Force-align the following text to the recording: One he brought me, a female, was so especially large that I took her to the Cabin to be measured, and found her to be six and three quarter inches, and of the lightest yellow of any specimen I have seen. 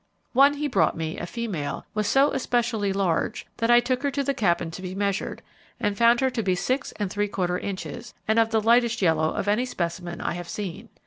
One 0.33 0.55
he 0.55 0.67
brought 0.67 0.97
me, 0.97 1.19
a 1.19 1.27
female, 1.27 1.85
was 1.93 2.07
so 2.07 2.31
especially 2.31 2.91
large 2.91 3.45
that 3.57 3.69
I 3.69 3.79
took 3.79 4.01
her 4.01 4.09
to 4.09 4.23
the 4.23 4.33
Cabin 4.33 4.71
to 4.71 4.81
be 4.81 4.95
measured, 4.95 5.43
and 5.79 5.95
found 5.95 6.21
her 6.21 6.31
to 6.31 6.41
be 6.41 6.55
six 6.55 6.91
and 6.93 7.11
three 7.11 7.27
quarter 7.27 7.59
inches, 7.59 8.15
and 8.27 8.39
of 8.39 8.49
the 8.49 8.61
lightest 8.61 9.03
yellow 9.03 9.29
of 9.29 9.47
any 9.47 9.63
specimen 9.65 10.19
I 10.19 10.33
have 10.33 10.49
seen. 10.49 10.89